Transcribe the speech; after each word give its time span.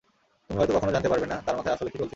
তুমি 0.49 0.57
হয়ত 0.59 0.71
কখনও 0.71 0.91
জানতে 0.91 1.09
পারবে 1.09 1.25
না 1.25 1.37
তার 1.45 1.55
মাথায় 1.57 1.75
আসলে 1.75 1.89
কী 1.89 1.97
চলছিল। 1.97 2.09